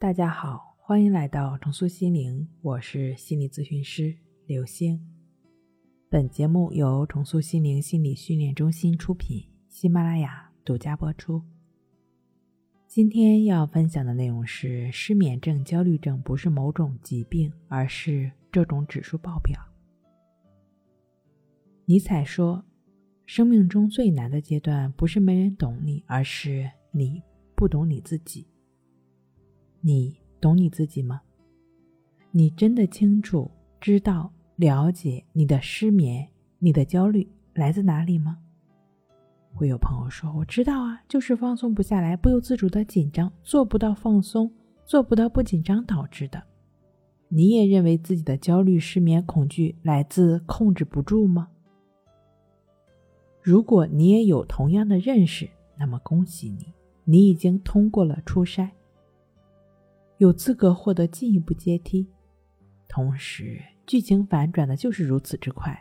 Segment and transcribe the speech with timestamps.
[0.00, 4.98] 大家好，欢迎来到重塑心灵，我是心理咨询师刘星。
[6.08, 11.42] 本节目由重塑心灵心理训练中心出品，喜马拉雅独家播出。
[12.86, 19.60] 今天要分享的内容是：失眠症、焦虑症不是某种疾病，而是这种指数报表。
[21.84, 22.64] 尼采说
[23.26, 27.22] ：“生命中最难的阶段，不是没人懂你，而是你
[27.54, 28.46] 不懂你自己。
[29.80, 31.20] 你懂你自己吗？
[32.30, 38.38] 你真的清楚、知道、了解你的失眠、你的焦虑来自哪里吗？”
[39.52, 44.50] 会有朋友说：“我知道啊，就是放松不下来，不由自主的紧张，做不到放松，
[44.84, 46.42] 做不到不紧张导致的。”
[47.32, 51.48] 你也认为自己的焦虑、失眠、恐惧来自控制不住吗？
[53.42, 56.72] 如果你也有同样的认识，那么恭喜你，
[57.04, 58.68] 你已经通过了初筛，
[60.20, 62.06] 有资格获得进一步阶梯。
[62.86, 65.74] 同时，剧情反转的就是如此之快，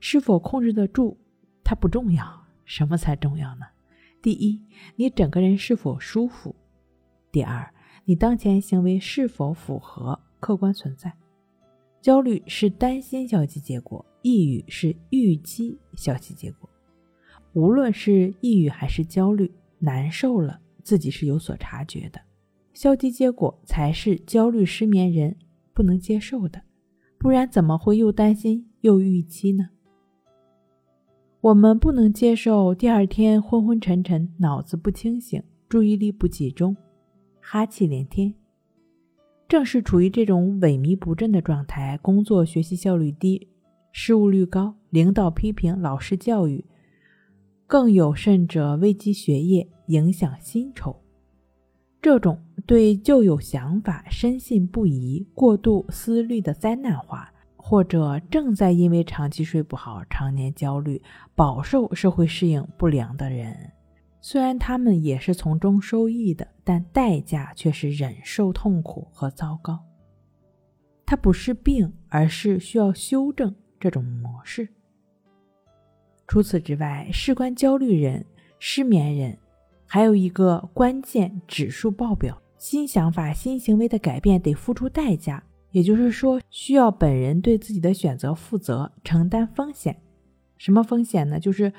[0.00, 1.16] 是否控制得住，
[1.64, 2.46] 它不重要。
[2.66, 3.64] 什么才重要呢？
[4.20, 4.60] 第一，
[4.96, 6.54] 你整个人是否舒服；
[7.32, 7.72] 第二，
[8.04, 11.10] 你当前行为是否符合客观存在。
[12.02, 16.68] 焦虑是担心消极结果，抑郁是预期消极结果。
[17.54, 22.20] 无论是抑郁还是焦虑，难受了自己是有所察觉的，
[22.80, 25.36] 消极结果才是焦虑失眠人
[25.74, 26.62] 不能接受的，
[27.18, 29.68] 不然怎么会又担心又预期呢？
[31.42, 36.74] 我们不能接受第二天昏昏沉沉、脑子不清醒、注意力不集中、
[37.38, 38.32] 哈气连天。
[39.46, 43.46] 正是处于这种萎靡不振的状态，工作学习效率低，
[43.92, 46.64] 失误率高，领导批评、老师教育，
[47.66, 50.96] 更有甚者危及学业、影响薪酬。
[52.02, 57.32] 这种对旧有想法深信不疑、过度思虑的灾难化。
[57.62, 61.00] 或者正在因为长期睡不好、常年焦虑、
[61.36, 63.54] 饱受社会适应不良的人，
[64.20, 69.78] 虽然他们也是从中受益的，但代价却是忍受痛苦和糟糕。
[71.04, 74.66] 它不是病，而是需要修正这种模式。
[76.26, 78.24] 除此之外，事关焦虑人、
[78.58, 79.38] 失眠人，
[79.86, 85.42] 还有一个关键指数报表：新想法、新行为的改变得付出代价。
[85.70, 89.96] 也就是说，需要本人对自己的选择负责，承担风险。
[90.58, 91.40] 什么风险呢？
[91.40, 91.72] 就是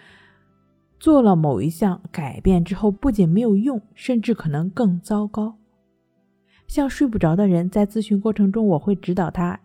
[1.00, 5.56] 做了某一项改变之后，不仅没有用，甚至可能更糟糕。
[6.68, 9.60] 像睡不着的人，在咨询过程中，我会指导他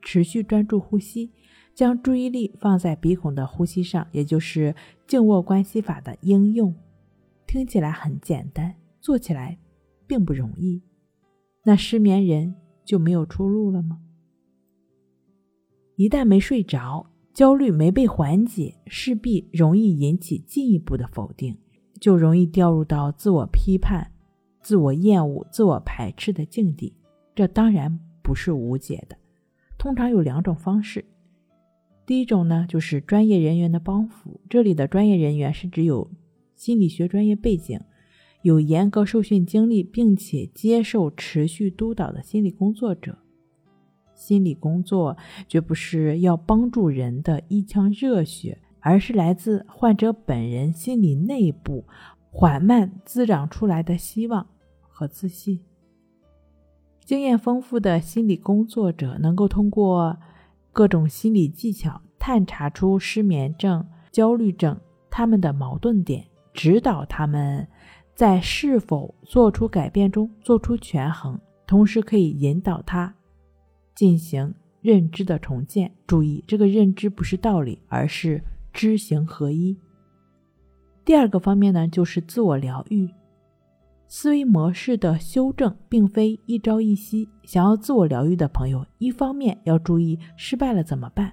[0.00, 1.32] 持续专注呼吸，
[1.74, 4.76] 将注意力放在鼻孔的呼吸上，也就是
[5.08, 6.72] 静卧关系法的应用。
[7.48, 9.58] 听起来很简单，做起来
[10.06, 10.82] 并不容易。
[11.64, 12.54] 那失眠人。
[12.86, 13.98] 就没有出路了吗？
[15.96, 21.58] 一旦没睡着，焦虑没被缓解，势必容易引起进一步的否定，
[22.00, 24.12] 就容易掉入到自我批判、
[24.60, 26.94] 自我厌恶、自我排斥的境地。
[27.34, 29.18] 这当然不是无解的。
[29.76, 31.04] 通常有两种方式。
[32.06, 34.40] 第一种呢，就是专业人员的帮扶。
[34.48, 36.08] 这里的专业人员是指有
[36.54, 37.80] 心理学专业背景。
[38.46, 43.18] 有严格受训经历，并且接受持续督导的心理工作者。
[44.14, 45.16] 心理工作
[45.48, 51.84] 绝不是要帮助人的一腔热血，而是来自患者本人心理内部
[52.30, 54.46] 缓慢滋长出来的希望
[54.80, 55.58] 和自信。
[57.04, 60.16] 经验丰富的心理工作者能够通过
[60.70, 64.78] 各种心理技巧，探查出失眠症、焦虑症
[65.10, 66.24] 他们的矛盾点，
[66.54, 67.66] 指导他们。
[68.16, 73.14] 在是否做出改变中做出权衡，同时可以引导他
[73.94, 75.92] 进行认知的重建。
[76.06, 79.76] 注意，这个认知不是道理，而是知行合一。
[81.04, 83.06] 第二个方面呢，就是自我疗愈、
[84.08, 87.28] 思维模式的修正，并非一朝一夕。
[87.42, 91.28] 想要自我疗愈的朋友，一方面要注意失败了怎么办；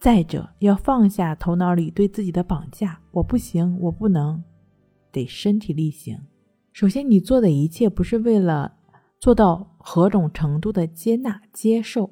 [0.00, 4.42] 再者，要放下头脑里对自己的绑架：我不行，我不能。
[5.16, 6.18] 得身体力行。
[6.72, 8.76] 首先，你做的一切不是为了
[9.18, 12.10] 做到何种程度的接纳、接受，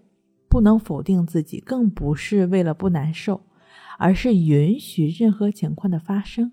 [0.49, 3.43] 不能否定自己，更不是为了不难受，
[3.99, 6.53] 而是允许任何情况的发生。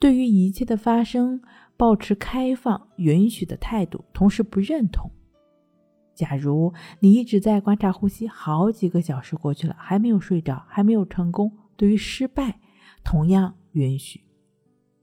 [0.00, 1.40] 对于一切的发生，
[1.76, 5.08] 保持开放、允许的态度，同时不认同。
[6.16, 12.58] 假如你一直在观察呼吸，好几个小时过去了，还没有睡着，还没有成功，对于失败，
[13.04, 14.22] 同样允许。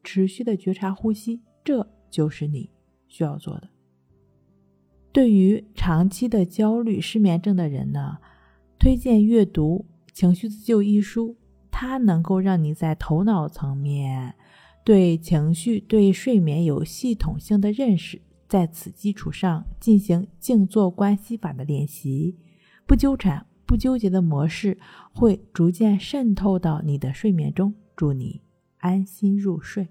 [0.04, 2.70] 持续的觉察呼吸，这就是你
[3.08, 3.70] 需要做的。
[5.12, 8.18] 对于长期的焦虑、失眠症的人呢，
[8.80, 11.38] 推荐阅读《情绪自救》一书，
[11.70, 14.36] 它能够让你在头脑层面
[14.84, 22.36] 对情绪、对睡眠有系统性的认识，在此基础上进行静坐关系法的练习，
[22.86, 24.78] 不纠缠、不纠结的模式
[25.14, 28.42] 会逐渐渗透到你的睡眠中，祝你
[28.84, 29.88] 安心入睡。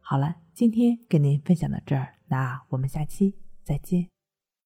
[0.00, 3.36] 好了，今天跟您分享到这儿，那我们下期。
[3.62, 4.09] 再见。